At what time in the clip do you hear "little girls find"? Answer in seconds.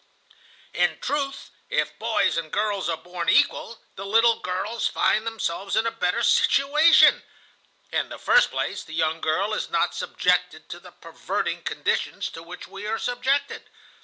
4.03-5.27